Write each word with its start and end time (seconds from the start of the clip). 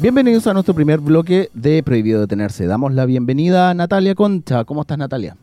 Bienvenidos 0.00 0.46
a 0.46 0.52
nuestro 0.52 0.74
primer 0.74 1.00
bloque 1.00 1.50
de 1.54 1.82
Prohibido 1.82 2.20
Detenerse. 2.20 2.66
Damos 2.66 2.94
la 2.94 3.04
bienvenida 3.04 3.70
a 3.70 3.74
Natalia 3.74 4.14
Concha. 4.14 4.64
¿Cómo 4.64 4.82
estás, 4.82 4.96
Natalia? 4.96 5.36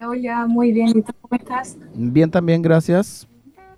Hola, 0.00 0.46
muy 0.46 0.70
bien. 0.70 0.90
¿Y 0.90 1.02
tú 1.02 1.12
cómo 1.20 1.34
estás? 1.36 1.76
Bien 1.94 2.30
también, 2.30 2.62
gracias. 2.62 3.26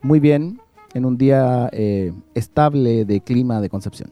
Muy 0.02 0.20
bien. 0.20 0.60
En 0.92 1.06
un 1.06 1.16
día 1.16 1.70
eh, 1.72 2.12
estable 2.34 3.06
de 3.06 3.22
clima 3.22 3.62
de 3.62 3.70
Concepción. 3.70 4.10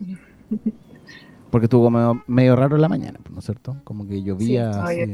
Porque 1.52 1.66
estuvo 1.66 1.88
medio, 2.26 2.56
raro 2.56 2.74
en 2.74 2.82
la 2.82 2.88
mañana, 2.88 3.20
¿no 3.30 3.38
es 3.38 3.44
cierto? 3.44 3.76
Como 3.84 4.08
que 4.08 4.24
llovía 4.24 4.72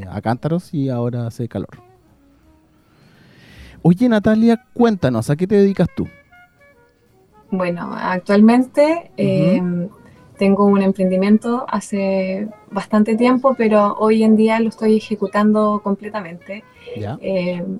a 0.09 0.21
cántaros 0.21 0.73
y 0.73 0.89
ahora 0.89 1.27
hace 1.27 1.47
calor. 1.47 1.83
Oye, 3.83 4.09
Natalia, 4.09 4.65
cuéntanos, 4.73 5.29
¿a 5.29 5.35
qué 5.35 5.45
te 5.45 5.53
dedicas 5.53 5.87
tú? 5.95 6.07
Bueno, 7.51 7.91
actualmente 7.93 9.11
tengo 10.39 10.65
un 10.65 10.81
emprendimiento 10.81 11.65
hace 11.67 12.47
bastante 12.71 13.15
tiempo, 13.15 13.53
pero 13.55 13.95
hoy 13.99 14.23
en 14.23 14.37
día 14.37 14.59
lo 14.61 14.69
estoy 14.69 14.95
ejecutando 14.95 15.81
completamente. 15.83 16.63
Em, 17.21 17.77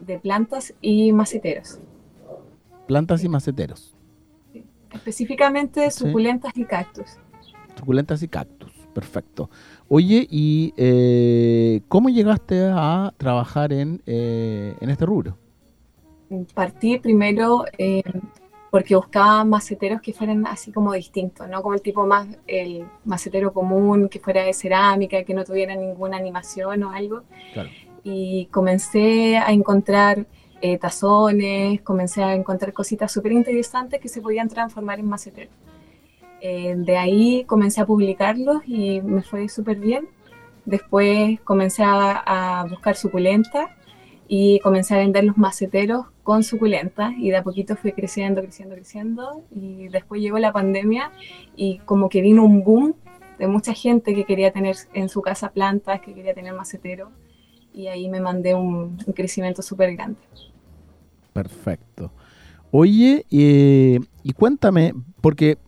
de 0.00 0.18
plantas 0.18 0.74
y 0.80 1.12
maceteros. 1.12 1.78
Plantas 2.88 3.22
y 3.22 3.28
maceteros. 3.28 3.94
Específicamente 4.92 5.88
suculentas 5.92 6.52
y 6.56 6.64
cactus. 6.64 7.18
Suculentas 7.78 8.22
y 8.24 8.28
cactus, 8.28 8.72
perfecto. 8.92 9.48
Oye, 9.88 10.26
¿y 10.28 10.74
eh, 10.76 11.80
cómo 11.86 12.08
llegaste 12.08 12.68
a 12.70 13.14
trabajar 13.16 13.72
en, 13.72 14.02
eh, 14.06 14.74
en 14.80 14.90
este 14.90 15.06
rubro? 15.06 15.38
Partí 16.54 16.98
primero 16.98 17.64
porque 18.72 18.96
buscaba 18.96 19.44
maceteros 19.44 20.00
que 20.00 20.14
fueran 20.14 20.46
así 20.46 20.72
como 20.72 20.94
distintos, 20.94 21.46
no 21.46 21.60
como 21.60 21.74
el 21.74 21.82
tipo 21.82 22.06
más, 22.06 22.26
el 22.46 22.86
macetero 23.04 23.52
común, 23.52 24.08
que 24.08 24.18
fuera 24.18 24.44
de 24.44 24.54
cerámica, 24.54 25.24
que 25.24 25.34
no 25.34 25.44
tuviera 25.44 25.76
ninguna 25.76 26.16
animación 26.16 26.82
o 26.84 26.90
algo. 26.90 27.22
Y 28.02 28.46
comencé 28.46 29.36
a 29.36 29.52
encontrar 29.52 30.26
eh, 30.62 30.78
tazones, 30.78 31.82
comencé 31.82 32.22
a 32.22 32.34
encontrar 32.34 32.72
cositas 32.72 33.12
súper 33.12 33.32
interesantes 33.32 34.00
que 34.00 34.08
se 34.08 34.22
podían 34.22 34.48
transformar 34.48 35.00
en 35.00 35.06
maceteros. 35.06 35.54
Eh, 36.40 36.74
de 36.74 36.96
ahí 36.96 37.44
comencé 37.44 37.82
a 37.82 37.84
publicarlos 37.84 38.62
y 38.66 39.02
me 39.02 39.20
fue 39.20 39.50
súper 39.50 39.76
bien. 39.80 40.08
Después 40.64 41.38
comencé 41.42 41.82
a, 41.82 42.60
a 42.60 42.64
buscar 42.64 42.96
suculentas 42.96 43.68
y 44.34 44.60
comencé 44.60 44.94
a 44.94 44.96
vender 44.96 45.24
los 45.24 45.36
maceteros 45.36 46.06
con 46.22 46.42
suculentas 46.42 47.12
y 47.18 47.28
de 47.28 47.36
a 47.36 47.42
poquito 47.42 47.76
fui 47.76 47.92
creciendo, 47.92 48.40
creciendo, 48.40 48.74
creciendo 48.74 49.42
y 49.54 49.88
después 49.88 50.22
llegó 50.22 50.38
la 50.38 50.54
pandemia 50.54 51.12
y 51.54 51.80
como 51.80 52.08
que 52.08 52.22
vino 52.22 52.42
un 52.42 52.64
boom 52.64 52.94
de 53.38 53.46
mucha 53.46 53.74
gente 53.74 54.14
que 54.14 54.24
quería 54.24 54.50
tener 54.50 54.74
en 54.94 55.10
su 55.10 55.20
casa 55.20 55.50
plantas, 55.50 56.00
que 56.00 56.14
quería 56.14 56.32
tener 56.32 56.54
maceteros 56.54 57.10
y 57.74 57.88
ahí 57.88 58.08
me 58.08 58.20
mandé 58.20 58.54
un, 58.54 58.96
crecimiento 59.14 59.60
súper 59.60 59.94
grande. 59.96 60.18
Perfecto. 61.34 62.10
Oye, 62.70 63.26
eh, 63.30 64.00
y 64.22 64.32
cuéntame, 64.32 64.94
porque 65.20 65.58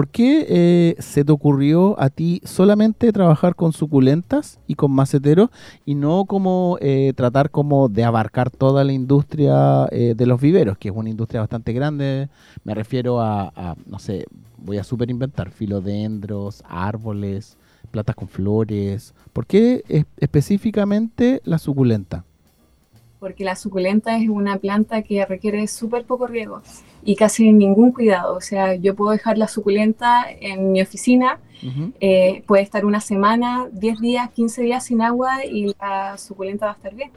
¿Por 0.00 0.08
qué 0.08 0.46
eh, 0.48 0.96
se 0.98 1.26
te 1.26 1.32
ocurrió 1.32 1.94
a 2.00 2.08
ti 2.08 2.40
solamente 2.46 3.12
trabajar 3.12 3.54
con 3.54 3.74
suculentas 3.74 4.58
y 4.66 4.74
con 4.74 4.92
maceteros 4.92 5.50
y 5.84 5.94
no 5.94 6.24
como 6.24 6.78
eh, 6.80 7.12
tratar 7.14 7.50
como 7.50 7.90
de 7.90 8.04
abarcar 8.04 8.48
toda 8.48 8.82
la 8.82 8.94
industria 8.94 9.86
eh, 9.92 10.14
de 10.16 10.24
los 10.24 10.40
viveros, 10.40 10.78
que 10.78 10.88
es 10.88 10.94
una 10.96 11.10
industria 11.10 11.42
bastante 11.42 11.74
grande? 11.74 12.30
Me 12.64 12.74
refiero 12.74 13.20
a, 13.20 13.76
no 13.84 13.98
sé, 13.98 14.24
voy 14.56 14.78
a 14.78 14.84
super 14.84 15.10
inventar, 15.10 15.50
filodendros, 15.50 16.64
árboles, 16.66 17.58
plantas 17.90 18.16
con 18.16 18.28
flores. 18.28 19.12
¿Por 19.34 19.44
qué 19.44 19.84
específicamente 20.16 21.42
la 21.44 21.58
suculenta? 21.58 22.24
Porque 23.20 23.44
la 23.44 23.54
suculenta 23.54 24.16
es 24.16 24.28
una 24.28 24.56
planta 24.56 25.02
que 25.02 25.24
requiere 25.26 25.68
súper 25.68 26.04
poco 26.04 26.26
riego 26.26 26.62
y 27.04 27.14
casi 27.14 27.52
ningún 27.52 27.92
cuidado. 27.92 28.34
O 28.34 28.40
sea, 28.40 28.74
yo 28.74 28.96
puedo 28.96 29.12
dejar 29.12 29.38
la 29.38 29.46
suculenta 29.46 30.24
en 30.28 30.72
mi 30.72 30.80
oficina, 30.80 31.38
eh, 32.00 32.42
puede 32.46 32.62
estar 32.62 32.86
una 32.86 33.00
semana, 33.00 33.68
10 33.72 34.00
días, 34.00 34.30
15 34.30 34.62
días 34.62 34.84
sin 34.86 35.02
agua 35.02 35.44
y 35.44 35.74
la 35.78 36.16
suculenta 36.16 36.66
va 36.66 36.72
a 36.72 36.76
estar 36.76 36.94
bien. 36.94 37.10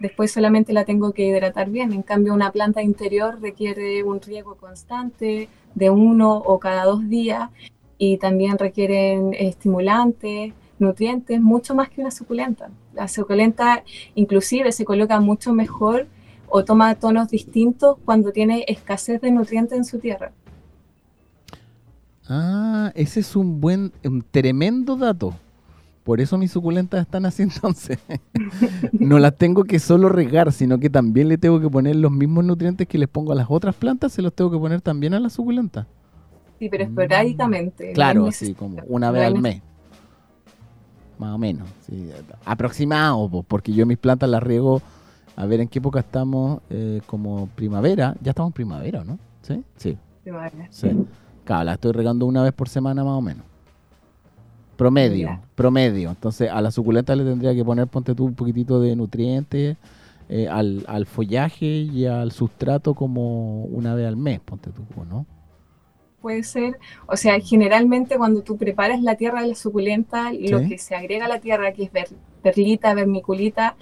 Después 0.00 0.32
solamente 0.32 0.72
la 0.72 0.84
tengo 0.84 1.12
que 1.12 1.24
hidratar 1.24 1.70
bien. 1.70 1.92
En 1.92 2.02
cambio, 2.02 2.34
una 2.34 2.50
planta 2.50 2.82
interior 2.82 3.40
requiere 3.40 4.02
un 4.02 4.20
riego 4.20 4.56
constante 4.56 5.48
de 5.74 5.90
uno 5.90 6.36
o 6.36 6.58
cada 6.58 6.84
dos 6.84 7.08
días 7.08 7.48
y 7.96 8.18
también 8.18 8.58
requieren 8.58 9.32
estimulantes 9.34 10.52
nutrientes 10.80 11.40
mucho 11.40 11.76
más 11.76 11.88
que 11.88 12.00
una 12.00 12.10
suculenta. 12.10 12.70
La 12.94 13.08
suculenta 13.08 13.84
inclusive 14.14 14.72
se 14.72 14.84
coloca 14.84 15.20
mucho 15.20 15.52
mejor 15.52 16.06
o 16.48 16.64
toma 16.64 16.94
tonos 16.94 17.28
distintos 17.28 17.96
cuando 18.04 18.30
tiene 18.30 18.64
escasez 18.68 19.20
de 19.20 19.30
nutrientes 19.30 19.76
en 19.76 19.84
su 19.84 19.98
tierra. 19.98 20.32
Ah, 22.28 22.92
ese 22.94 23.20
es 23.20 23.36
un 23.36 23.60
buen, 23.60 23.92
un 24.04 24.24
tremendo 24.30 24.96
dato. 24.96 25.34
Por 26.04 26.20
eso 26.20 26.38
mis 26.38 26.52
suculentas 26.52 27.00
están 27.00 27.26
así 27.26 27.42
entonces. 27.44 27.98
no 28.92 29.18
las 29.18 29.36
tengo 29.36 29.64
que 29.64 29.78
solo 29.78 30.08
regar, 30.08 30.52
sino 30.52 30.78
que 30.78 30.90
también 30.90 31.28
le 31.28 31.38
tengo 31.38 31.60
que 31.60 31.68
poner 31.68 31.96
los 31.96 32.12
mismos 32.12 32.44
nutrientes 32.44 32.86
que 32.86 32.98
les 32.98 33.08
pongo 33.08 33.32
a 33.32 33.34
las 33.34 33.46
otras 33.48 33.74
plantas, 33.74 34.12
se 34.12 34.22
los 34.22 34.32
tengo 34.32 34.50
que 34.50 34.58
poner 34.58 34.80
también 34.80 35.14
a 35.14 35.20
las 35.20 35.32
suculentas. 35.32 35.86
Sí, 36.58 36.68
pero 36.68 36.84
esporádicamente. 36.84 37.92
Claro, 37.92 38.30
sí, 38.30 38.54
como 38.54 38.82
una 38.86 39.10
vez 39.10 39.24
al 39.24 39.40
mes 39.40 39.60
más 41.18 41.34
o 41.34 41.38
menos. 41.38 41.68
Aproximado, 42.44 43.44
porque 43.46 43.72
yo 43.72 43.86
mis 43.86 43.98
plantas 43.98 44.28
las 44.28 44.42
riego, 44.42 44.82
a 45.36 45.46
ver 45.46 45.60
en 45.60 45.68
qué 45.68 45.78
época 45.78 46.00
estamos, 46.00 46.60
eh, 46.70 47.00
como 47.06 47.48
primavera. 47.54 48.14
Ya 48.22 48.30
estamos 48.30 48.50
en 48.50 48.54
primavera, 48.54 49.04
¿no? 49.04 49.18
Sí, 49.42 49.62
sí. 49.76 49.96
Primavera. 50.22 50.68
Sí. 50.70 50.90
Claro, 51.44 51.64
la 51.64 51.74
estoy 51.74 51.92
regando 51.92 52.26
una 52.26 52.42
vez 52.42 52.52
por 52.52 52.68
semana 52.68 53.04
más 53.04 53.14
o 53.14 53.20
menos. 53.20 53.44
Promedio, 54.76 55.40
promedio. 55.54 56.10
Entonces 56.10 56.50
a 56.50 56.60
la 56.60 56.70
suculenta 56.70 57.14
le 57.14 57.24
tendría 57.24 57.54
que 57.54 57.64
poner, 57.64 57.86
ponte 57.86 58.14
tú, 58.14 58.24
un 58.24 58.34
poquitito 58.34 58.80
de 58.80 58.96
nutrientes. 58.96 59.76
Eh, 60.30 60.48
al, 60.48 60.84
al 60.88 61.04
follaje 61.04 61.66
y 61.66 62.06
al 62.06 62.32
sustrato 62.32 62.94
como 62.94 63.64
una 63.64 63.94
vez 63.94 64.08
al 64.08 64.16
mes, 64.16 64.40
ponte 64.40 64.70
tú, 64.70 64.82
¿no? 65.04 65.26
Puede 66.24 66.42
ser, 66.42 66.78
o 67.06 67.18
sea, 67.18 67.38
generalmente 67.38 68.16
cuando 68.16 68.40
tú 68.42 68.56
preparas 68.56 69.02
la 69.02 69.14
tierra 69.14 69.42
de 69.42 69.48
la 69.48 69.54
suculenta, 69.54 70.32
lo 70.32 70.66
que 70.66 70.78
se 70.78 70.94
agrega 70.94 71.26
a 71.26 71.28
la 71.28 71.38
tierra, 71.38 71.74
que 71.74 71.82
es 71.82 71.90
perlita, 72.40 72.94
vermiculita 72.94 73.76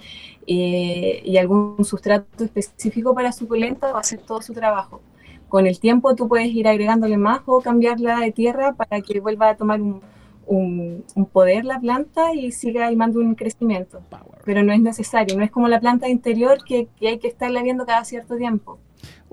eh, 0.45 1.21
y 1.23 1.37
algún 1.37 1.85
sustrato 1.85 2.43
específico 2.43 3.15
para 3.15 3.31
suculenta, 3.31 3.93
va 3.93 3.99
a 3.99 4.01
hacer 4.01 4.19
todo 4.19 4.41
su 4.41 4.51
trabajo. 4.51 4.99
Con 5.47 5.67
el 5.67 5.79
tiempo 5.79 6.15
tú 6.15 6.27
puedes 6.27 6.49
ir 6.49 6.67
agregándole 6.67 7.15
más 7.15 7.43
o 7.45 7.61
cambiarla 7.61 8.19
de 8.19 8.33
tierra 8.33 8.73
para 8.73 8.99
que 8.99 9.21
vuelva 9.21 9.47
a 9.47 9.55
tomar 9.55 9.79
un, 9.81 11.05
poder 11.31 11.63
la 11.63 11.79
planta 11.79 12.33
y 12.33 12.51
siga 12.51 12.87
animando 12.87 13.21
un 13.21 13.35
crecimiento. 13.35 14.01
Pero 14.43 14.63
no 14.63 14.73
es 14.73 14.81
necesario, 14.81 15.37
no 15.37 15.45
es 15.45 15.51
como 15.51 15.69
la 15.69 15.79
planta 15.79 16.09
interior 16.09 16.57
que, 16.67 16.89
que 16.99 17.07
hay 17.07 17.19
que 17.19 17.29
estarla 17.29 17.63
viendo 17.63 17.85
cada 17.85 18.03
cierto 18.03 18.35
tiempo. 18.35 18.79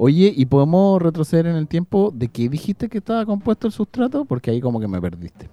Oye, 0.02 0.32
¿y 0.34 0.46
podemos 0.46 1.02
retroceder 1.02 1.44
en 1.44 1.56
el 1.56 1.68
tiempo 1.68 2.10
de 2.10 2.28
qué 2.28 2.48
dijiste 2.48 2.88
que 2.88 2.96
estaba 2.96 3.26
compuesto 3.26 3.66
el 3.66 3.72
sustrato? 3.74 4.24
Porque 4.24 4.50
ahí 4.50 4.58
como 4.58 4.80
que 4.80 4.88
me 4.88 4.98
perdiste. 4.98 5.50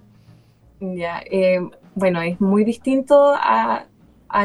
Ya, 0.80 1.22
eh, 1.30 1.60
bueno, 1.96 2.22
es 2.22 2.40
muy 2.40 2.64
distinto 2.64 3.34
a, 3.36 3.88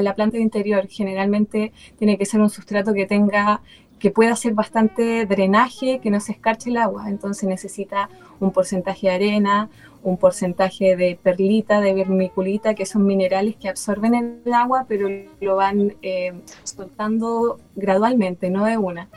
la 0.00 0.14
planta 0.16 0.38
de 0.38 0.42
interior. 0.42 0.88
Generalmente 0.88 1.72
tiene 2.00 2.18
que 2.18 2.26
ser 2.26 2.40
un 2.40 2.50
sustrato 2.50 2.92
que 2.94 3.06
tenga 3.06 3.60
que 4.00 4.10
pueda 4.10 4.32
hacer 4.32 4.54
bastante 4.54 5.24
drenaje, 5.24 6.00
que 6.00 6.10
no 6.10 6.18
se 6.18 6.32
escarche 6.32 6.70
el 6.70 6.78
agua. 6.78 7.08
Entonces 7.08 7.48
necesita 7.48 8.08
un 8.40 8.50
porcentaje 8.50 9.06
de 9.06 9.14
arena, 9.14 9.68
un 10.02 10.16
porcentaje 10.16 10.96
de 10.96 11.16
perlita, 11.22 11.80
de 11.80 11.94
vermiculita, 11.94 12.74
que 12.74 12.86
son 12.86 13.06
minerales 13.06 13.54
que 13.54 13.68
absorben 13.68 14.42
el 14.44 14.52
agua, 14.52 14.84
pero 14.88 15.08
lo 15.40 15.54
van 15.54 15.94
eh, 16.02 16.32
soltando 16.64 17.60
gradualmente, 17.76 18.50
no 18.50 18.64
de 18.64 18.78
una 18.78 19.08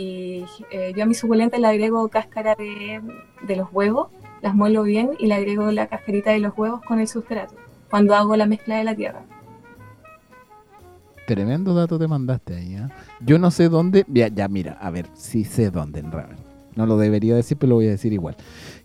y 0.00 0.46
eh, 0.70 0.94
yo 0.96 1.02
a 1.02 1.06
mi 1.06 1.12
suculenta 1.12 1.58
le 1.58 1.66
agrego 1.66 2.08
cáscara 2.08 2.54
de, 2.54 3.02
los 3.54 3.68
huevos, 3.70 4.08
las 4.40 4.54
muelo 4.54 4.82
bien 4.82 5.10
y 5.18 5.26
le 5.26 5.34
agrego 5.34 5.70
la 5.72 5.88
cascarita 5.88 6.30
de 6.30 6.38
los 6.38 6.56
huevos 6.56 6.80
con 6.82 7.00
el 7.00 7.06
sustrato 7.06 7.54
cuando 7.90 8.14
hago 8.14 8.34
la 8.36 8.46
mezcla 8.46 8.78
de 8.78 8.84
la 8.84 8.94
tierra. 8.94 9.22
Tremendo 11.26 11.74
dato 11.74 11.98
te 11.98 12.08
mandaste 12.08 12.56
ahí. 12.56 12.76
¿eh? 12.76 12.88
Yo 13.20 13.38
no 13.38 13.50
sé 13.50 13.68
dónde. 13.68 14.06
Ya, 14.08 14.28
ya, 14.28 14.48
mira, 14.48 14.78
a 14.80 14.90
ver, 14.90 15.06
sí 15.12 15.44
sé 15.44 15.70
dónde 15.70 16.00
en 16.00 16.10
realidad. 16.10 16.38
No 16.76 16.86
lo 16.86 16.96
debería 16.96 17.36
decir, 17.36 17.58
pero 17.58 17.70
lo 17.70 17.74
voy 17.76 17.88
a 17.88 17.90
decir 17.90 18.12
igual. 18.12 18.36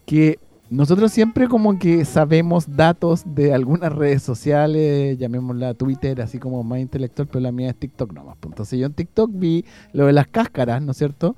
Que 0.06 0.40
nosotros 0.70 1.12
siempre 1.12 1.48
como 1.48 1.78
que 1.78 2.06
sabemos 2.06 2.76
datos 2.76 3.24
de 3.26 3.54
algunas 3.54 3.94
redes 3.94 4.24
sociales, 4.24 5.18
llamémosla 5.18 5.74
Twitter, 5.74 6.22
así 6.22 6.40
como 6.40 6.64
más 6.64 6.80
intelectual, 6.80 7.28
pero 7.28 7.40
la 7.40 7.52
mía 7.52 7.70
es 7.70 7.76
TikTok 7.76 8.14
nomás. 8.14 8.38
Pues. 8.40 8.52
Entonces 8.52 8.80
yo 8.80 8.86
en 8.86 8.94
TikTok 8.94 9.32
vi 9.34 9.66
lo 9.94 10.06
de 10.08 10.14
las 10.14 10.28
cáscaras, 10.28 10.82
¿no 10.82 10.92
es 10.92 10.98
cierto? 10.98 11.36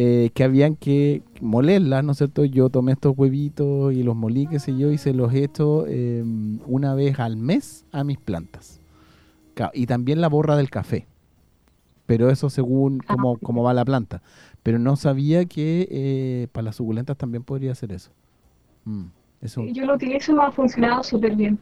eh, 0.00 0.30
que 0.32 0.44
habían 0.44 0.76
que 0.76 1.22
molerlas, 1.40 2.04
¿no 2.04 2.12
es 2.12 2.18
cierto? 2.18 2.44
Yo 2.44 2.68
tomé 2.68 2.92
estos 2.92 3.18
huevitos 3.18 3.92
y 3.92 4.04
los 4.04 4.14
molí, 4.14 4.46
qué 4.46 4.60
sé 4.60 4.76
yo, 4.78 4.92
y 4.92 4.96
se 4.96 5.12
los 5.12 5.34
he 5.34 5.42
hecho 5.42 5.88
em, 5.88 6.60
una 6.66 6.94
vez 6.94 7.18
al 7.18 7.36
mes 7.36 7.84
a 7.90 8.04
mis 8.04 8.16
plantas. 8.16 8.80
Y 9.74 9.86
también 9.86 10.20
la 10.20 10.28
borra 10.28 10.54
del 10.54 10.70
café. 10.70 11.08
Pero 12.06 12.30
eso 12.30 12.48
según 12.48 13.02
ah, 13.08 13.16
cómo, 13.42 13.64
va 13.64 13.74
la 13.74 13.84
planta. 13.84 14.22
Pero 14.62 14.78
no 14.78 14.94
sabía 14.94 15.46
que 15.46 15.88
eh, 15.90 16.46
para 16.52 16.66
las 16.66 16.76
suculentas 16.76 17.16
también 17.16 17.42
podría 17.42 17.72
hacer 17.72 17.90
eso. 17.90 18.12
Mm, 18.88 19.10
eso. 19.42 19.64
Yo 19.66 19.84
lo 19.84 19.94
utilizo 19.96 20.32
y 20.32 20.34
me 20.34 20.44
ha 20.44 20.50
funcionado 20.50 21.02
súper 21.02 21.36
bien. 21.36 21.58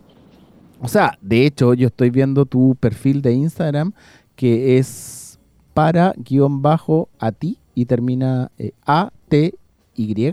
O 0.80 0.86
sea, 0.86 1.18
de 1.20 1.44
hecho, 1.44 1.74
yo 1.74 1.88
estoy 1.88 2.10
viendo 2.10 2.46
tu 2.46 2.76
perfil 2.76 3.20
de 3.20 3.32
Instagram 3.32 3.92
que 4.36 4.78
es 4.78 5.40
para 5.74 6.14
guion 6.16 6.62
bajo 6.62 7.08
a 7.18 7.32
ti 7.32 7.58
y 7.74 7.86
termina 7.86 8.52
eh, 8.58 8.72
A, 8.86 9.10
T, 9.28 9.54
Y. 9.94 10.32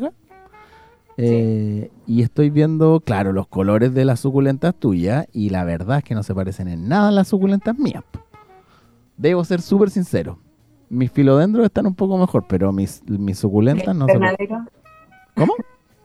Eh, 1.17 1.91
y 2.07 2.21
estoy 2.21 2.49
viendo, 2.49 2.99
claro, 2.99 3.33
los 3.33 3.47
colores 3.47 3.93
de 3.93 4.05
las 4.05 4.19
suculentas 4.19 4.75
tuyas 4.75 5.27
y 5.31 5.49
la 5.49 5.63
verdad 5.63 5.99
es 5.99 6.03
que 6.03 6.15
no 6.15 6.23
se 6.23 6.35
parecen 6.35 6.67
en 6.67 6.87
nada 6.87 7.09
a 7.09 7.11
las 7.11 7.27
suculentas 7.27 7.77
mías. 7.77 8.03
Debo 9.17 9.43
ser 9.43 9.61
súper 9.61 9.89
sincero. 9.89 10.37
Mis 10.89 11.11
filodendros 11.11 11.65
están 11.65 11.87
un 11.87 11.95
poco 11.95 12.17
mejor, 12.17 12.45
pero 12.47 12.71
mis, 12.71 13.03
mis 13.07 13.39
suculentas 13.39 13.95
no 13.95 14.05
se 14.05 14.19
¿Cómo? 15.35 15.53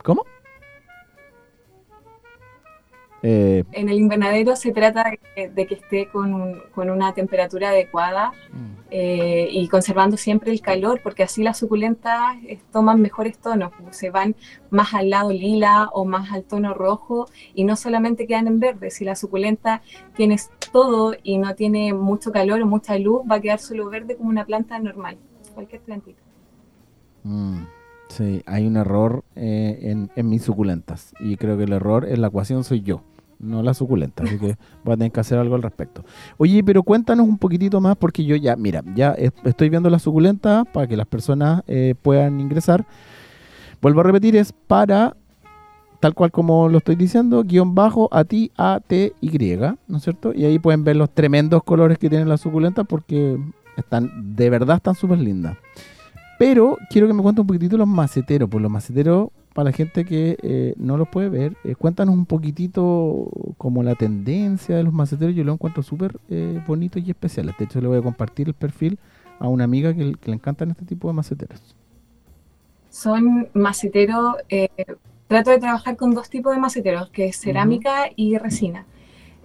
¿Cómo? 0.03 0.23
Eh, 3.23 3.65
en 3.73 3.89
el 3.89 3.99
invernadero 3.99 4.55
se 4.55 4.71
trata 4.71 5.11
de, 5.35 5.67
que 5.67 5.75
esté 5.75 6.09
con, 6.09 6.63
una 6.77 7.13
temperatura 7.15 7.71
adecuada 7.71 8.31
mm. 8.53 8.77
eh, 8.91 9.49
y 9.51 9.67
conservando 9.69 10.17
siempre 10.17 10.53
el 10.53 10.61
calor, 10.61 11.01
porque 11.03 11.25
así 11.25 11.43
las 11.43 11.59
suculentas 11.59 12.37
toman 12.73 13.01
mejores 13.01 13.39
tonos, 13.39 13.73
se 13.91 14.11
van 14.11 14.37
más 14.71 14.95
al 14.95 15.11
lado 15.11 15.33
lila 15.33 15.89
o 15.93 16.05
más 16.05 16.33
al 16.33 16.45
tono 16.45 16.75
rojo 16.75 17.29
y 17.55 17.65
no 17.65 17.75
solamente 17.77 18.27
quedan 18.27 18.47
en 18.47 18.61
verde. 18.61 18.91
Si 18.91 19.05
la 19.05 19.17
suculenta 19.17 19.83
tienes 20.15 20.51
todo 20.73 21.15
y 21.23 21.39
no 21.39 21.55
tiene 21.55 21.93
mucho 21.93 22.31
calor 22.31 22.63
o 22.63 22.67
mucha 22.67 22.99
luz, 22.99 23.23
va 23.31 23.37
a 23.37 23.41
quedar 23.41 23.59
solo 23.59 23.91
verde 23.91 24.17
como 24.17 24.31
una 24.31 24.45
planta 24.45 24.79
normal, 24.79 25.19
cualquier 25.55 25.81
plantita. 25.83 26.23
Mm. 27.25 27.65
Sí, 28.09 28.43
hay 28.47 28.67
un 28.67 28.77
error 28.77 29.25
eh, 29.37 29.79
en, 29.83 30.11
en, 30.17 30.29
mis 30.29 30.43
suculentas 30.43 31.13
y 31.21 31.37
creo 31.37 31.59
que 31.59 31.65
el 31.65 31.73
error 31.73 32.07
en 32.09 32.23
la 32.23 32.29
ecuación 32.29 32.65
soy 32.65 32.81
yo, 32.81 33.03
no 33.39 33.63
la 33.63 33.75
suculenta, 33.75 34.25
así 34.25 34.39
que 34.39 34.57
voy 34.85 34.95
a 34.95 34.97
tener 34.97 35.13
que 35.13 35.21
hacer 35.21 35.39
algo 35.39 35.55
al 35.55 35.63
respecto. 35.63 36.05
Oye, 36.37 36.63
pero 36.65 36.83
cuéntanos 36.83 37.27
un 37.27 37.39
poquitito 37.39 37.81
más 37.81 37.97
porque 37.97 38.25
yo 38.25 38.37
ya, 38.37 38.57
mira, 38.57 38.83
ya 38.95 39.15
estoy 39.45 39.69
viendo 39.69 39.91
la 39.91 39.99
suculenta 39.99 40.65
para 40.65 40.87
que 40.87 40.97
las 40.97 41.07
personas 41.07 41.63
eh, 41.67 41.95
puedan 42.01 42.41
ingresar. 42.41 42.87
Vuelvo 43.81 44.01
a 44.01 44.05
repetir, 44.05 44.37
es 44.37 44.53
para, 44.53 45.17
tal 46.01 46.15
cual 46.15 46.33
como 46.33 46.69
lo 46.69 46.79
estoy 46.79 46.97
diciendo, 46.97 47.45
guion 47.45 47.75
bajo 47.75 48.09
a 48.11 48.25
ti, 48.25 48.51
a 48.57 48.81
t, 48.85 49.13
y, 49.21 49.57
¿no 49.87 49.97
es 49.97 50.03
cierto? 50.03 50.33
Y 50.35 50.45
ahí 50.45 50.59
pueden 50.59 50.83
ver 50.83 50.97
los 50.97 51.11
tremendos 51.11 51.63
colores 51.63 51.99
que 51.99 52.09
tienen 52.09 52.29
las 52.29 52.41
suculentas 52.41 52.87
porque 52.89 53.39
están, 53.77 54.35
de 54.35 54.51
verdad 54.51 54.77
están 54.77 54.97
súper 54.97 55.19
lindas. 55.19 55.57
Pero 56.39 56.79
quiero 56.89 57.09
que 57.09 57.15
me 57.15 57.23
cuentes 57.23 57.41
un 57.41 57.49
poquitito 57.49 57.77
los 57.77 57.89
maceteros. 57.89 58.49
Pues 58.49 58.63
los 58.63 58.71
maceteros, 58.71 59.31
para 59.53 59.71
la 59.71 59.73
gente 59.73 60.05
que 60.05 60.39
eh, 60.41 60.75
no 60.77 60.97
los 60.97 61.09
puede 61.09 61.29
ver, 61.29 61.57
eh, 61.65 61.75
cuéntanos 61.75 62.15
un 62.15 62.27
poquitito 62.27 63.29
como 63.59 63.83
la 63.83 63.97
tendencia 63.97 64.77
de 64.77 64.85
los 64.85 64.93
maceteros. 64.93 65.35
Yo 65.35 65.43
lo 65.43 65.53
encuentro 65.53 65.83
súper 65.83 66.17
eh, 66.31 66.63
bonitos 66.67 67.03
y 67.05 67.11
especiales. 67.11 67.57
De 67.59 67.65
hecho, 67.65 67.81
le 67.81 67.89
voy 67.89 67.99
a 67.99 68.03
compartir 68.03 68.47
el 68.47 68.55
perfil 68.55 68.99
a 69.41 69.49
una 69.49 69.65
amiga 69.65 69.93
que, 69.95 70.15
le 70.25 70.33
encantan 70.33 70.71
este 70.71 70.85
tipo 70.85 71.09
de 71.09 71.15
maceteros. 71.15 71.75
Son 72.89 73.49
maceteros, 73.53 74.37
trato 75.27 75.51
de 75.51 75.59
trabajar 75.59 75.97
con 75.97 76.15
dos 76.15 76.31
tipos 76.31 76.55
de 76.55 76.61
maceteros, 76.61 77.11
que 77.11 77.27
es 77.27 77.39
cerámica 77.39 78.07
y 78.17 78.39
resina. 78.39 78.87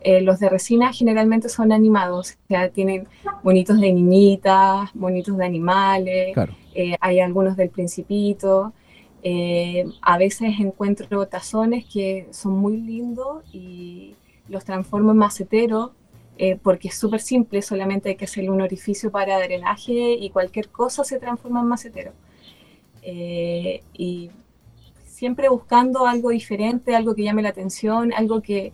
Eh, 0.03 0.21
los 0.21 0.39
de 0.39 0.49
resina 0.49 0.91
generalmente 0.91 1.47
son 1.47 1.71
animados, 1.71 2.31
o 2.31 2.47
sea, 2.49 2.69
tienen 2.69 3.07
bonitos 3.41 3.79
de 3.79 3.93
niñitas, 3.93 4.89
bonitos 4.93 5.37
de 5.37 5.45
animales, 5.45 6.35
eh, 6.75 6.97
hay 6.99 7.21
algunos 7.21 7.55
del 7.55 7.69
principito. 7.69 8.73
Eh, 9.23 9.85
a 10.01 10.17
veces 10.17 10.55
encuentro 10.59 11.25
tazones 11.27 11.85
que 11.85 12.27
son 12.31 12.51
muy 12.51 12.75
lindos 12.75 13.45
y 13.53 14.15
los 14.49 14.65
transformo 14.65 15.11
en 15.11 15.17
maceteros 15.17 15.91
porque 16.61 16.89
es 16.89 16.95
súper 16.95 17.21
simple, 17.21 17.61
solamente 17.61 18.09
hay 18.09 18.15
que 18.15 18.25
hacerle 18.25 18.49
un 18.49 18.59
orificio 18.59 19.11
para 19.11 19.39
drenaje 19.39 20.13
y 20.13 20.29
cualquier 20.31 20.67
cosa 20.69 21.03
se 21.05 21.19
transforma 21.19 21.61
en 21.61 21.67
macetero. 21.67 22.11
y 23.03 24.31
siempre 25.05 25.47
buscando 25.47 26.05
algo 26.05 26.31
diferente, 26.31 26.95
algo 26.95 27.15
que 27.15 27.23
llame 27.23 27.43
la 27.43 27.49
atención, 27.49 28.11
algo 28.13 28.41
que, 28.41 28.73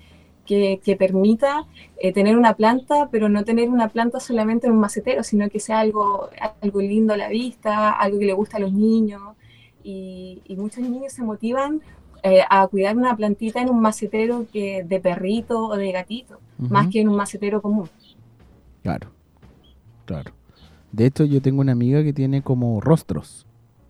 que, 0.50 0.96
permita 0.98 1.68
eh, 1.98 2.12
tener 2.12 2.36
una 2.36 2.56
planta, 2.56 3.10
pero 3.12 3.30
no 3.30 3.44
tener 3.44 3.70
una 3.70 3.90
planta 3.90 4.20
solamente 4.20 4.66
en 4.66 4.74
un 4.74 4.80
macetero, 4.80 5.24
sino 5.24 5.48
que 5.50 5.60
sea 5.60 5.80
algo, 5.80 6.30
algo 6.62 6.82
lindo 6.82 7.14
a 7.14 7.18
la 7.18 7.30
vista, 7.30 7.92
algo 7.92 8.18
que 8.18 8.26
le 8.26 8.34
gusta 8.34 8.58
a 8.58 8.60
los 8.60 8.74
niños. 8.74 9.22
Y, 9.84 10.42
muchos 10.58 10.84
niños 10.84 11.14
se 11.14 11.24
motivan 11.24 11.82
eh, 12.24 12.42
a 12.50 12.68
cuidar 12.68 12.98
una 12.98 13.16
plantita 13.16 13.62
en 13.62 13.70
un 13.70 13.80
macetero 13.80 14.48
que, 14.52 14.84
de 14.84 15.00
perrito 15.00 15.68
o 15.68 15.78
de 15.78 15.92
gatito, 15.92 16.40
más 16.58 16.88
que 16.88 17.02
en 17.02 17.10
un 17.10 17.16
macetero 17.16 17.62
común. 17.62 17.88
Claro, 18.82 19.10
claro. 20.06 20.32
De 20.92 21.06
hecho, 21.06 21.26
yo 21.26 21.42
tengo 21.42 21.62
una 21.62 21.74
amiga 21.74 22.04
que 22.04 22.12
tiene 22.12 22.42
como 22.42 22.82
rostros 22.82 23.46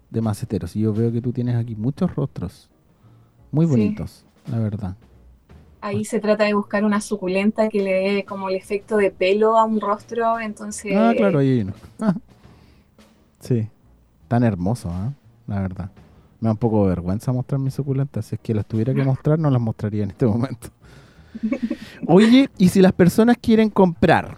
de 0.09 0.21
maceteros 0.21 0.75
y 0.75 0.81
yo 0.81 0.94
veo 0.94 1.11
que 1.11 1.21
tú 1.21 1.31
tienes 1.31 1.56
aquí 1.56 1.75
muchos 1.75 2.13
rostros 2.15 2.69
muy 3.51 3.65
bonitos, 3.65 4.25
la 4.51 4.59
verdad. 4.59 4.97
Ahí 5.81 6.04
se 6.04 6.20
trata 6.20 6.44
de 6.44 6.54
buscar 6.54 6.84
una 6.84 7.00
suculenta 7.00 7.70
que 7.70 7.81
le 7.81 7.94
dé 7.94 8.26
como 8.26 8.50
el 8.50 8.56
efecto 8.56 8.98
de 8.98 9.12
pelo 9.12 9.58
a 9.58 9.64
un 9.64 9.80
rostro, 9.80 10.40
entonces... 10.40 10.94
Ah, 10.96 11.14
claro, 11.16 11.40
ahí 11.40 11.64
no. 11.64 11.74
sí, 13.40 13.68
tan 14.28 14.44
hermoso, 14.44 14.90
¿eh? 14.90 15.14
la 15.48 15.62
verdad. 15.62 15.92
Me 16.42 16.48
da 16.48 16.52
un 16.52 16.58
poco 16.58 16.84
de 16.84 16.90
vergüenza 16.90 17.31
mostrar 17.31 17.60
mis 17.60 17.74
suculentas. 17.74 18.26
Si 18.26 18.36
es 18.36 18.42
que 18.42 18.54
las 18.54 18.66
tuviera 18.66 18.94
que 18.94 19.04
mostrar, 19.06 19.40
no 19.40 19.50
las 19.50 19.62
mostraría 19.62 20.04
en 20.04 20.12
este 20.12 20.26
momento. 20.26 20.70
Oye, 22.08 22.50
y 22.58 22.70
si 22.70 22.81
las 22.81 22.94
personas 22.94 23.38
quieren 23.38 23.70
comprar 23.70 24.38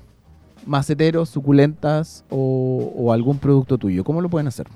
maceteros, 0.65 1.29
suculentas 1.29 2.23
o, 2.29 3.11
algún 3.11 3.37
producto 3.39 3.77
tuyo, 3.77 4.03
¿cómo 4.03 4.21
lo 4.21 4.29
pueden 4.29 4.47
hacer? 4.47 4.67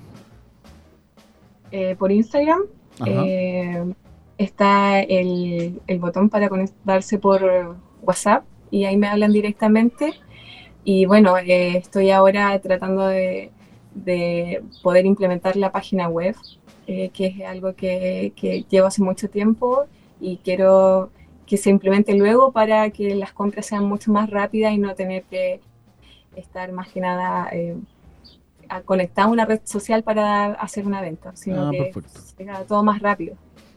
Eh, 1.70 1.94
por 1.96 2.10
Instagram. 2.10 2.62
Eh, 3.04 3.92
está 4.38 5.00
el, 5.00 5.80
botón 5.98 6.28
para 6.28 6.48
conectarse 6.48 7.18
por 7.18 7.76
WhatsApp 8.02 8.44
y 8.70 8.84
ahí 8.84 8.96
me 8.96 9.08
hablan 9.08 9.32
directamente. 9.32 10.14
Y 10.84 11.06
bueno, 11.06 11.36
eh, 11.38 11.76
estoy 11.78 12.10
ahora 12.10 12.58
tratando 12.60 13.06
de, 13.06 13.50
poder 14.82 15.06
implementar 15.06 15.56
la 15.56 15.72
página 15.72 16.08
web, 16.08 16.36
eh, 16.86 17.10
que 17.10 17.26
es 17.26 17.40
algo 17.46 17.74
que, 17.74 18.32
llevo 18.68 18.86
hace 18.86 19.02
mucho 19.02 19.28
tiempo 19.28 19.86
y 20.20 20.38
quiero 20.38 21.10
que 21.46 21.56
se 21.56 21.70
implemente 21.70 22.14
luego 22.14 22.52
para 22.52 22.90
que 22.90 23.14
las 23.14 23.32
compras 23.32 23.66
sean 23.66 23.84
mucho 23.84 24.12
más 24.12 24.28
rápidas 24.30 24.72
y 24.72 24.78
no 24.78 24.94
tener 24.94 25.22
que 25.24 25.60
estar 26.34 26.72
más 26.72 26.88
que 26.88 27.00
nada 27.00 27.48
eh, 27.52 27.76
conectado 28.84 29.28
a 29.28 29.32
una 29.32 29.44
red 29.46 29.60
social 29.64 30.02
para 30.02 30.52
hacer 30.54 30.86
una 30.86 31.00
venta, 31.00 31.34
sino 31.36 31.68
ah, 31.68 31.70
que 31.70 31.92
sea 32.36 32.64
todo 32.64 32.82
más 32.82 33.00
rápido. 33.00 33.36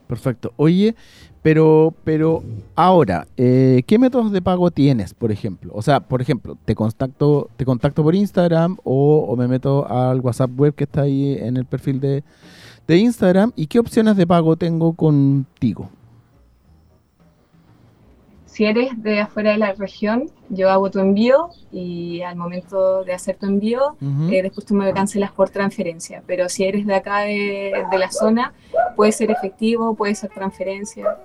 Perfecto. 0.09 0.53
Oye, 0.55 0.95
pero, 1.43 1.93
pero 2.03 2.41
ahora, 2.75 3.27
eh, 3.37 3.83
¿qué 3.85 3.99
métodos 3.99 4.31
de 4.31 4.41
pago 4.41 4.71
tienes, 4.71 5.13
por 5.13 5.31
ejemplo? 5.31 5.71
O 5.75 5.83
sea, 5.83 5.99
por 5.99 6.19
ejemplo, 6.19 6.57
te 6.65 6.73
contacto, 6.73 7.47
te 7.57 7.63
contacto 7.63 8.01
por 8.01 8.15
Instagram 8.15 8.77
o, 8.83 9.35
me 9.37 9.47
meto 9.47 9.87
al 9.87 10.19
WhatsApp 10.21 10.49
web 10.59 10.73
que 10.73 10.85
está 10.85 11.03
ahí 11.03 11.37
en 11.39 11.57
el 11.57 11.65
perfil 11.65 11.99
de, 11.99 12.23
de 12.87 12.97
Instagram. 12.97 13.51
¿Y 13.55 13.67
qué 13.67 13.77
opciones 13.77 14.17
de 14.17 14.25
pago 14.25 14.55
tengo 14.55 14.93
contigo? 14.93 15.91
Si 18.51 18.65
eres 18.65 19.01
de 19.01 19.20
afuera 19.20 19.51
de 19.51 19.58
la 19.58 19.74
región, 19.74 20.25
yo 20.50 20.72
hago 20.72 20.89
tu 20.89 21.00
envío 21.00 21.50
y 21.72 22.22
al 22.22 22.36
momento 22.36 23.03
de 23.03 23.13
hacer 23.13 23.38
tu 23.38 23.46
envío, 23.46 23.96
eh, 24.32 24.41
después 24.41 24.65
tú 24.65 24.74
me 24.74 24.91
cancelas 24.91 25.32
por 25.32 25.50
transferencia. 25.50 26.24
Pero 26.25 26.50
si 26.50 26.63
eres 26.63 26.88
de 26.88 26.96
acá 26.96 27.20
de, 27.22 27.72
la 27.98 28.12
zona, 28.12 28.53
puede 28.96 29.12
ser 29.12 29.29
efectivo, 29.29 29.94
puede 29.94 30.15
ser 30.15 30.32
transferencia. 30.32 31.18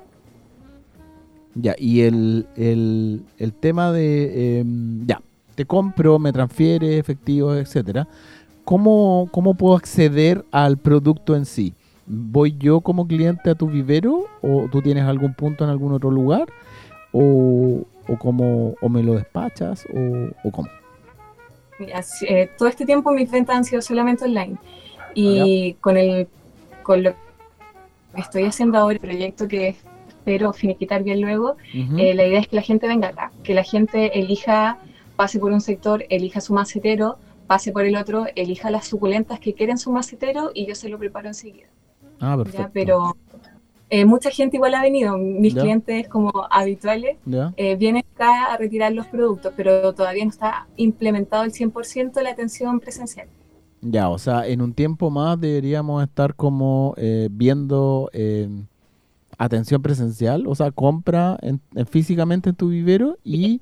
Ya, 1.55 1.75
y 1.79 2.03
el, 2.03 2.47
el, 2.57 3.53
tema 3.55 3.91
de, 3.91 4.61
em, 4.61 5.07
ya, 5.07 5.23
te 5.55 5.65
compro, 5.65 6.19
me 6.19 6.31
transfiere, 6.31 6.99
efectivo, 6.99 7.55
etcétera. 7.55 8.07
¿Cómo, 8.65 9.29
¿Cómo 9.33 9.55
puedo 9.55 9.77
acceder 9.77 10.45
al 10.51 10.77
producto 10.77 11.35
en 11.37 11.47
sí? 11.47 11.73
¿Voy 12.07 12.55
yo 12.59 12.83
como 12.83 13.07
cliente 13.07 13.49
a 13.49 13.55
tu 13.55 13.69
vivero 13.69 14.27
o 14.43 14.69
tú 14.71 14.83
tienes 14.83 15.05
algún 15.05 15.33
punto 15.33 15.65
en 15.65 15.71
algún 15.71 15.93
otro 15.93 16.11
lugar? 16.11 16.49
O, 17.15 17.87
o, 18.09 18.19
como, 18.19 18.75
o 18.81 18.89
me 18.89 19.03
lo 19.03 19.15
despachas 19.15 19.87
o, 19.87 20.31
o 20.47 20.51
cómo? 20.51 20.69
Eh, 22.29 22.51
todo 22.59 22.69
este 22.69 22.85
tiempo 22.85 23.13
mis 23.13 23.31
ventas 23.31 23.57
han 23.57 23.65
sido 23.65 23.81
solamente 23.81 24.25
online. 24.25 24.57
Y 25.15 25.75
con 25.75 25.97
el 25.97 26.29
con 26.83 27.03
lo 27.03 27.13
que 28.15 28.21
estoy 28.21 28.45
haciendo 28.45 28.79
ahora, 28.79 28.95
el 28.95 29.01
proyecto 29.01 29.49
que 29.49 29.77
espero 30.09 30.53
finiquitar 30.53 31.03
bien 31.03 31.21
luego, 31.21 31.57
Ujú. 31.75 31.99
eh, 31.99 32.15
la 32.15 32.27
idea 32.27 32.41
es 32.41 32.49
que 32.49 32.57
la 32.57 32.63
gente 32.63 32.87
venga 32.87 33.09
acá, 33.09 33.33
que 33.43 33.55
la 33.55 33.63
gente 33.63 34.19
elija, 34.19 34.79
pase 35.17 35.39
por 35.39 35.53
un 35.53 35.61
sector, 35.61 36.05
elija 36.11 36.41
su 36.41 36.53
macetero, 36.53 37.17
pase 37.47 37.73
por 37.73 37.85
el 37.85 37.97
otro, 37.97 38.27
elija 38.35 38.71
las 38.71 38.87
suculentas 38.87 39.39
que 39.41 39.55
quieren 39.55 39.79
su 39.79 39.93
macetero 39.93 40.51
y 40.53 40.67
yo 40.67 40.75
se 40.75 40.89
lo 40.89 40.99
preparo 40.99 41.29
enseguida. 41.29 41.69
Ah, 42.21 42.37
¿ya? 42.37 42.45
perfecto. 42.45 42.71
Pero 42.73 43.17
eh, 44.01 44.05
mucha 44.05 44.31
gente 44.31 44.57
igual 44.57 44.75
ha 44.75 44.83
venido, 44.83 45.17
mis 45.19 45.55
clientes 45.55 46.09
como 46.09 46.31
habituales 46.51 47.17
eh, 47.57 47.77
vienen 47.77 48.05
acá 48.15 48.53
a 48.53 48.57
retirar 48.57 48.93
los 48.93 49.07
productos, 49.07 49.53
pero 49.57 49.95
todavía 49.95 50.25
no 50.25 50.31
está 50.31 50.67
implementado 50.77 51.45
el 51.45 51.53
100% 51.53 52.21
la 52.23 52.31
atención 52.31 52.81
presencial. 52.81 53.29
Ya, 53.81 54.09
o 54.09 54.19
sea, 54.19 54.47
en 54.47 54.63
un 54.63 54.73
tiempo 54.75 55.11
más 55.11 55.39
deberíamos 55.39 56.03
estar 56.03 56.35
como 56.35 56.95
eh, 56.97 57.29
viendo 57.31 58.11
atención 59.39 59.83
presencial, 59.83 60.47
o 60.47 60.55
sea, 60.55 60.71
compra 60.71 61.39
en- 61.43 61.61
en 61.75 61.87
físicamente 61.87 62.51
en 62.51 62.57
tu 62.57 62.69
vivero 62.69 63.19
y 63.25 63.61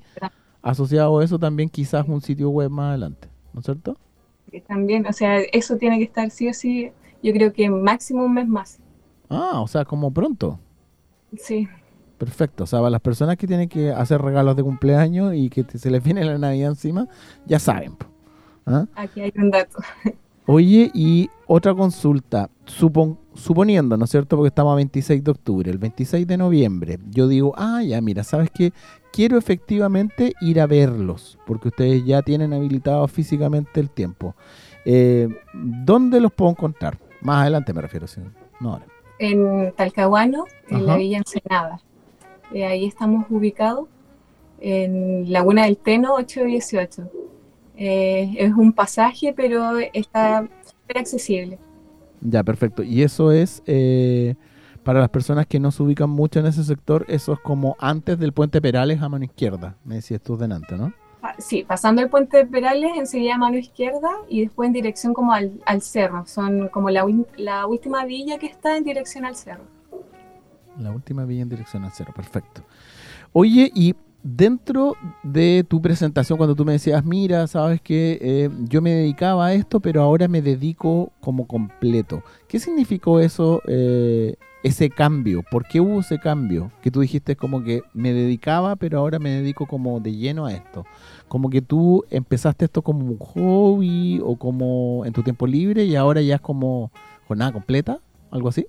asociado 0.61 1.19
a 1.19 1.23
eso 1.25 1.39
también 1.39 1.69
quizás 1.69 2.07
un 2.07 2.21
sitio 2.21 2.49
web 2.51 2.69
más 2.71 2.89
adelante, 2.91 3.29
¿no 3.53 3.61
es 3.61 3.65
cierto? 3.65 3.97
También, 4.67 5.05
o 5.07 5.13
sea, 5.13 5.39
eso 5.51 5.77
tiene 5.77 5.97
que 5.97 6.03
estar 6.05 6.29
sí 6.29 6.47
o 6.47 6.53
sí, 6.53 6.91
yo 7.23 7.33
creo 7.33 7.53
que 7.53 7.69
máximo 7.69 8.23
un 8.23 8.33
mes 8.35 8.47
más. 8.47 8.79
Ah, 9.33 9.61
o 9.61 9.67
sea, 9.67 9.83
como 9.85 10.11
pronto. 10.11 10.59
Sí, 11.37 11.67
Perfecto. 12.17 12.63
O 12.63 12.67
sea, 12.67 12.79
para 12.79 12.91
las 12.91 13.01
personas 13.01 13.35
que 13.35 13.47
tienen 13.47 13.67
que 13.67 13.91
hacer 13.91 14.21
regalos 14.21 14.55
de 14.55 14.63
cumpleaños 14.63 15.33
y 15.35 15.49
que 15.49 15.63
te- 15.65 15.77
se 15.77 15.91
les 15.91 16.01
viene 16.01 16.23
la 16.23 16.37
Navidad 16.37 16.69
encima, 16.69 17.07
ya 17.45 17.59
saben. 17.59 17.97
¿Ah? 18.65 18.85
aquí 18.95 19.19
hay 19.19 19.33
un 19.35 19.51
dato. 19.51 19.77
Oye, 20.45 20.89
y 20.93 21.29
otra 21.47 21.73
consulta. 21.73 22.49
Supon- 22.65 23.17
suponiendo, 23.33 23.97
¿no 23.97 24.05
es 24.05 24.11
cierto? 24.11 24.37
Porque 24.37 24.47
estamos 24.49 24.71
a 24.71 24.75
26 24.75 25.21
de 25.23 25.31
octubre, 25.31 25.69
el 25.69 25.79
26 25.79 26.25
de 26.25 26.37
noviembre, 26.37 26.99
yo 27.09 27.27
digo, 27.27 27.53
ah, 27.57 27.81
ya, 27.83 27.99
mira, 27.99 28.23
¿sabes 28.23 28.49
qué? 28.53 28.71
Quiero 29.11 29.37
efectivamente 29.37 30.33
ir 30.39 30.61
a 30.61 30.67
verlos, 30.67 31.37
porque 31.45 31.69
ustedes 31.69 32.05
ya 32.05 32.21
tienen 32.21 32.53
habilitado 32.53 33.05
físicamente 33.09 33.79
el 33.81 33.89
tiempo. 33.89 34.35
Eh, 34.85 35.27
¿Dónde 35.53 36.21
los 36.21 36.31
puedo 36.31 36.51
encontrar? 36.51 36.97
Más 37.21 37.41
adelante 37.41 37.73
me 37.73 37.81
refiero, 37.81 38.07
sí. 38.07 38.21
no 38.61 38.73
ahora. 38.73 38.85
En 39.19 39.71
Talcahuano, 39.73 40.45
en 40.69 40.85
la. 40.85 40.97
Villa 40.97 41.19
Ensenada. 41.19 41.79
Eh, 42.53 42.65
ahí 42.65 42.85
estamos 42.85 43.25
ubicados, 43.29 43.87
en 44.59 45.31
Laguna 45.31 45.65
del 45.65 45.77
Teno 45.77 46.15
818. 46.15 47.09
Eh, 47.75 48.35
es 48.37 48.53
un 48.53 48.71
pasaje, 48.71 49.33
pero 49.35 49.79
está 49.93 50.47
súper 50.63 50.97
accesible. 50.99 51.57
Ya, 52.21 52.43
perfecto. 52.43 52.83
Y 52.83 53.01
eso 53.01 53.31
es, 53.31 53.63
eh, 53.65 54.35
para 54.83 54.99
las 54.99 55.09
personas 55.09 55.47
que 55.47 55.59
no 55.59 55.71
se 55.71 55.83
ubican 55.83 56.09
mucho 56.09 56.39
en 56.39 56.45
ese 56.45 56.63
sector, 56.63 57.05
eso 57.07 57.33
es 57.33 57.39
como 57.39 57.75
antes 57.79 58.19
del 58.19 58.33
puente 58.33 58.61
Perales 58.61 59.01
a 59.01 59.09
mano 59.09 59.25
izquierda, 59.25 59.75
me 59.83 59.95
decías 59.95 60.21
tú 60.21 60.37
delante, 60.37 60.77
¿no? 60.77 60.93
Sí, 61.37 61.63
pasando 61.65 62.01
el 62.01 62.09
puente 62.09 62.37
de 62.37 62.45
Perales, 62.45 62.91
enseguida 62.95 63.35
a 63.35 63.37
mano 63.37 63.57
izquierda 63.57 64.09
y 64.27 64.41
después 64.41 64.67
en 64.67 64.73
dirección 64.73 65.13
como 65.13 65.33
al, 65.33 65.81
cerro. 65.81 66.25
Son 66.25 66.67
como 66.67 66.89
la, 66.89 67.05
la 67.37 67.65
última 67.65 68.05
villa 68.05 68.37
que 68.37 68.47
está 68.47 68.75
en 68.77 68.83
dirección 68.83 69.25
al 69.25 69.35
cerro. 69.35 69.63
La 70.77 70.91
última 70.91 71.25
villa 71.25 71.43
en 71.43 71.49
dirección 71.49 71.85
al 71.85 71.91
cero, 71.93 72.11
perfecto. 72.15 72.63
Oye, 73.31 73.71
y 73.73 73.95
dentro 74.23 74.95
de 75.21 75.65
tu 75.67 75.81
presentación, 75.81 76.37
cuando 76.37 76.55
tú 76.55 76.65
me 76.65 76.71
decías, 76.71 77.03
mira, 77.03 77.45
sabes 77.47 77.81
que 77.81 78.49
yo 78.69 78.81
me 78.81 78.91
dedicaba 78.91 79.47
a 79.47 79.53
esto, 79.53 79.79
pero 79.81 80.01
ahora 80.01 80.27
me 80.27 80.41
dedico 80.41 81.11
como 81.19 81.45
completo. 81.45 82.23
¿Qué 82.47 82.59
significó 82.59 83.19
eso, 83.19 83.61
eh, 83.67 84.35
ese 84.63 84.89
cambio? 84.89 85.43
¿Por 85.51 85.67
qué 85.67 85.81
hubo 85.81 85.99
ese 85.99 86.19
cambio? 86.19 86.71
Que 86.81 86.89
tú 86.89 87.01
dijiste 87.01 87.35
como 87.35 87.63
que 87.63 87.81
me 87.93 88.13
dedicaba, 88.13 88.77
pero 88.77 88.99
ahora 88.99 89.19
me 89.19 89.29
dedico 89.29 89.67
como 89.67 89.99
de 89.99 90.15
lleno 90.15 90.45
a 90.45 90.53
esto. 90.53 90.85
Como 91.27 91.49
que 91.49 91.61
tú 91.61 92.05
empezaste 92.09 92.65
esto 92.65 92.81
como 92.81 93.05
un 93.05 93.17
hobby 93.17 94.21
o 94.23 94.37
como 94.37 95.03
en 95.05 95.13
tu 95.13 95.21
tiempo 95.21 95.45
libre 95.47 95.83
y 95.83 95.95
ahora 95.95 96.21
ya 96.21 96.35
es 96.35 96.41
como 96.41 96.91
jornada 97.27 97.51
completa, 97.51 97.99
algo 98.31 98.49
así. 98.49 98.67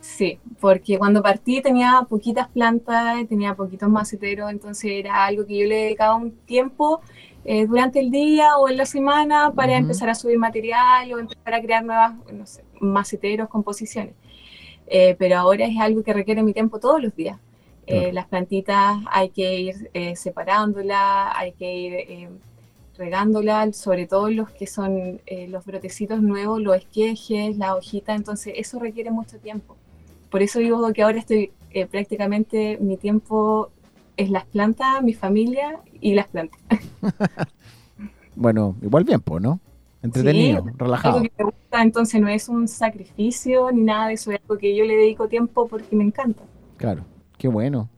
Sí, 0.00 0.38
porque 0.60 0.96
cuando 0.98 1.22
partí 1.22 1.60
tenía 1.60 2.06
poquitas 2.08 2.48
plantas, 2.48 3.26
tenía 3.28 3.54
poquitos 3.54 3.88
maceteros, 3.88 4.50
entonces 4.50 4.92
era 4.92 5.24
algo 5.24 5.44
que 5.46 5.58
yo 5.58 5.66
le 5.66 5.74
dedicaba 5.76 6.14
un 6.14 6.32
tiempo 6.46 7.00
eh, 7.44 7.66
durante 7.66 7.98
el 8.00 8.10
día 8.10 8.56
o 8.58 8.68
en 8.68 8.76
la 8.76 8.86
semana 8.86 9.52
para 9.54 9.76
empezar 9.76 10.08
a 10.08 10.14
subir 10.14 10.38
material 10.38 11.12
o 11.12 11.18
empezar 11.18 11.54
a 11.54 11.60
crear 11.62 11.84
nuevas, 11.84 12.14
no 12.32 12.46
sé, 12.46 12.64
maceteros, 12.80 13.48
composiciones. 13.48 14.14
Eh, 14.86 15.16
pero 15.18 15.38
ahora 15.38 15.66
es 15.66 15.78
algo 15.80 16.02
que 16.02 16.12
requiere 16.12 16.42
mi 16.42 16.52
tiempo 16.54 16.78
todos 16.80 17.02
los 17.02 17.14
días. 17.16 17.38
Eh, 17.86 18.00
Claro. 18.00 18.12
las 18.12 18.26
plantitas 18.28 18.98
hay 19.10 19.30
que 19.30 19.60
ir 19.60 19.90
eh, 19.94 20.14
separándolas, 20.16 21.32
hay 21.34 21.52
que 21.52 21.74
ir 21.74 22.28
regándolas, 22.98 23.76
sobre 23.76 24.06
todo 24.06 24.28
los 24.30 24.50
que 24.50 24.66
son 24.66 25.20
eh, 25.26 25.46
los 25.48 25.64
brotecitos 25.64 26.20
nuevos, 26.20 26.60
los 26.60 26.76
esquejes, 26.76 27.56
las 27.56 27.70
hojitas, 27.72 28.16
entonces 28.16 28.54
eso 28.56 28.78
requiere 28.78 29.10
mucho 29.10 29.38
tiempo. 29.38 29.76
Por 30.30 30.42
eso 30.42 30.58
digo 30.58 30.92
que 30.92 31.02
ahora 31.02 31.18
estoy 31.18 31.52
eh, 31.70 31.86
prácticamente 31.86 32.78
mi 32.80 32.96
tiempo 32.96 33.70
es 34.16 34.30
las 34.30 34.44
plantas, 34.46 35.02
mi 35.02 35.14
familia 35.14 35.80
y 36.00 36.14
las 36.14 36.28
plantas. 36.28 36.60
Bueno, 38.34 38.76
igual 38.82 39.02
bien, 39.02 39.20
pues, 39.20 39.42
¿no? 39.42 39.58
Entretenido, 40.00 40.62
Sí, 40.62 40.70
relajado. 40.78 41.16
Algo 41.16 41.28
que 41.28 41.32
me 41.42 41.50
gusta, 41.50 41.82
entonces 41.82 42.20
no 42.20 42.28
es 42.28 42.48
un 42.48 42.68
sacrificio 42.68 43.72
ni 43.72 43.82
nada 43.82 44.06
de 44.08 44.14
eso, 44.14 44.30
es 44.30 44.40
algo 44.40 44.56
que 44.58 44.76
yo 44.76 44.84
le 44.84 44.94
dedico 44.94 45.26
tiempo 45.26 45.66
porque 45.66 45.96
me 45.96 46.04
encanta. 46.04 46.44
Claro, 46.76 47.02
qué 47.36 47.48
bueno. 47.48 47.88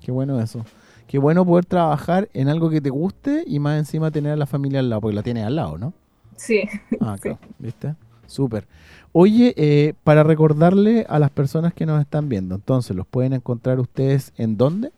Qué 0.00 0.12
bueno 0.12 0.38
eso. 0.40 0.64
Qué 1.06 1.18
bueno 1.18 1.46
poder 1.46 1.64
trabajar 1.64 2.28
en 2.34 2.48
algo 2.48 2.68
que 2.68 2.80
te 2.82 2.90
guste 2.90 3.42
y 3.46 3.58
más 3.58 3.78
encima 3.78 4.10
tener 4.10 4.32
a 4.32 4.36
la 4.36 4.46
familia 4.46 4.80
al 4.80 4.90
lado, 4.90 5.00
porque 5.00 5.16
la 5.16 5.22
tienes 5.22 5.44
al 5.46 5.56
lado, 5.56 5.78
¿no? 5.78 5.94
Sí, 6.36 6.62
Ah, 7.00 7.16
Sí. 7.22 7.22
claro, 7.22 7.38
¿viste? 7.58 7.94
Súper. 8.30 8.66
Oye, 9.12 9.54
eh, 9.56 9.94
para 10.04 10.22
recordarle 10.22 11.04
a 11.08 11.18
las 11.18 11.30
personas 11.30 11.74
que 11.74 11.84
nos 11.84 12.00
están 12.00 12.28
viendo, 12.28 12.54
entonces, 12.54 12.94
¿los 12.96 13.06
pueden 13.06 13.32
encontrar 13.32 13.80
ustedes 13.80 14.32
en 14.36 14.56
dónde? 14.56 14.92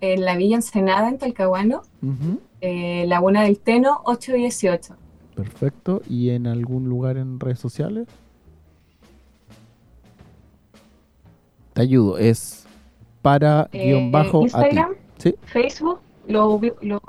en 0.00 0.24
la 0.24 0.34
Villa 0.36 0.56
Ensenada, 0.56 1.08
en 1.08 1.16
Talcahuano, 1.18 1.82
Ujú, 2.02 2.40
eh, 2.60 3.04
Laguna 3.06 3.42
del 3.44 3.60
Teno, 3.60 4.00
818. 4.04 4.96
Perfecto. 5.36 6.02
¿Y 6.08 6.30
en 6.30 6.48
algún 6.48 6.88
lugar 6.88 7.16
en 7.18 7.38
redes 7.38 7.60
sociales? 7.60 8.08
Te 11.74 11.82
ayudo, 11.82 12.18
es 12.18 12.66
para 13.22 13.68
Eh, 13.72 13.86
guion 13.86 14.10
bajo 14.10 14.38
a 14.38 14.40
ti. 14.40 14.44
Instagram, 14.46 14.90
Sí. 15.18 15.34
Facebook, 15.44 16.00
lo, 16.26 16.60
lo 16.80 17.00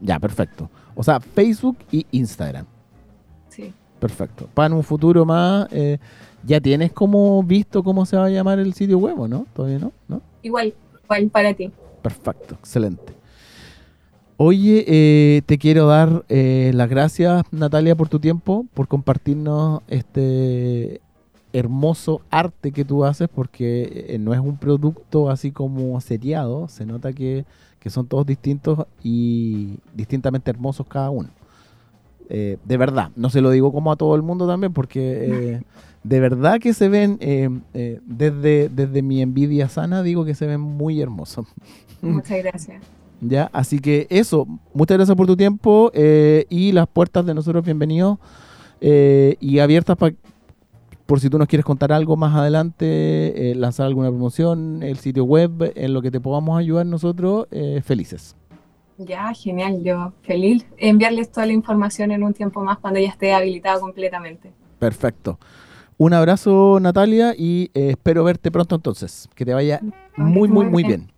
Ya, 0.00 0.18
perfecto. 0.18 0.70
O 0.94 1.02
sea, 1.02 1.20
Facebook 1.20 1.76
y 1.90 2.06
Instagram. 2.12 2.66
sí. 3.48 3.72
Perfecto. 3.98 4.48
Para 4.54 4.74
un 4.74 4.82
futuro 4.82 5.26
más, 5.26 5.68
eh, 5.70 5.98
¿ya 6.42 6.58
tienes 6.58 6.90
como 6.90 7.42
visto 7.42 7.82
cómo 7.82 8.06
se 8.06 8.16
va 8.16 8.24
a 8.24 8.30
llamar 8.30 8.58
el 8.58 8.72
sitio 8.72 8.96
web 8.96 9.28
no? 9.28 9.44
¿Todavía 9.54 9.78
no? 9.78 9.92
¿No? 10.08 10.22
Igual, 10.40 10.72
igual 11.04 11.28
para 11.28 11.52
ti. 11.52 11.70
Perfecto, 12.00 12.54
excelente. 12.54 13.12
Oye, 14.38 14.86
eh, 14.88 15.42
te 15.44 15.58
quiero 15.58 15.86
dar 15.86 16.24
eh, 16.30 16.70
las 16.72 16.88
gracias, 16.88 17.42
Natalia, 17.50 17.94
por 17.94 18.08
tu 18.08 18.20
tiempo, 18.20 18.64
por 18.72 18.88
compartirnos 18.88 19.82
este 19.86 21.02
hermoso 21.52 22.22
arte 22.30 22.72
que 22.72 22.86
tú 22.86 23.04
haces, 23.04 23.28
porque 23.28 24.06
eh, 24.08 24.18
no 24.18 24.32
es 24.32 24.40
un 24.40 24.56
producto 24.56 25.28
así 25.28 25.52
como 25.52 26.00
seriado, 26.00 26.68
se 26.68 26.86
nota 26.86 27.12
que, 27.12 27.44
que 27.80 27.90
son 27.90 28.06
todos 28.06 28.26
distintos 28.26 28.86
y 29.02 29.76
distintamente 29.94 30.50
hermosos 30.50 30.86
cada 30.86 31.10
uno. 31.10 31.30
Eh, 32.28 32.58
de 32.64 32.76
verdad, 32.76 33.10
no 33.16 33.28
se 33.30 33.40
lo 33.40 33.50
digo 33.50 33.72
como 33.72 33.90
a 33.90 33.96
todo 33.96 34.14
el 34.14 34.22
mundo 34.22 34.46
también, 34.46 34.72
porque 34.72 35.00
eh, 35.56 35.62
de 36.04 36.20
verdad 36.20 36.60
que 36.60 36.72
se 36.74 36.88
ven, 36.88 37.16
eh, 37.20 37.48
desde, 38.06 38.68
desde 38.68 39.02
mi 39.02 39.20
envidia 39.20 39.68
sana, 39.68 40.02
digo 40.04 40.24
que 40.24 40.34
se 40.36 40.46
ven 40.46 40.60
muy 40.60 41.00
hermosos. 41.00 41.46
Muchas 42.02 42.38
gracias. 42.44 42.82
Ya, 43.20 43.50
así 43.52 43.80
que 43.80 44.06
eso, 44.10 44.46
muchas 44.72 44.96
gracias 44.96 45.16
por 45.16 45.26
tu 45.26 45.36
tiempo 45.36 45.90
y 45.92 46.72
las 46.72 46.86
puertas 46.86 47.26
de 47.26 47.34
nosotros 47.34 47.62
bienvenidos 47.64 48.18
y 48.80 49.58
abiertas 49.58 49.96
pa- 49.98 50.12
por 51.10 51.18
si 51.18 51.28
tú 51.28 51.38
nos 51.38 51.48
quieres 51.48 51.64
contar 51.64 51.90
algo 51.90 52.16
más 52.16 52.36
adelante, 52.36 53.50
eh, 53.50 53.56
lanzar 53.56 53.86
alguna 53.86 54.10
promoción, 54.10 54.84
el 54.84 54.96
sitio 54.98 55.24
web, 55.24 55.72
en 55.74 55.92
lo 55.92 56.02
que 56.02 56.12
te 56.12 56.20
podamos 56.20 56.56
ayudar 56.56 56.86
nosotros, 56.86 57.48
eh, 57.50 57.82
felices. 57.84 58.36
Ya, 58.96 59.34
genial. 59.34 59.82
Yo 59.82 60.12
feliz 60.22 60.64
enviarles 60.76 61.32
toda 61.32 61.46
la 61.46 61.52
información 61.52 62.12
en 62.12 62.22
un 62.22 62.32
tiempo 62.32 62.62
más 62.62 62.78
cuando 62.78 63.00
ya 63.00 63.08
esté 63.08 63.32
habilitado 63.32 63.80
completamente. 63.80 64.52
Perfecto. 64.78 65.40
Un 65.98 66.14
abrazo 66.14 66.78
Natalia 66.80 67.34
y 67.36 67.72
eh, 67.74 67.90
espero 67.90 68.22
verte 68.22 68.52
pronto 68.52 68.76
entonces. 68.76 69.28
Que 69.34 69.44
te 69.44 69.52
vaya 69.52 69.80
muy, 70.16 70.48
muy, 70.48 70.66
muy 70.66 70.84
bien. 70.84 71.10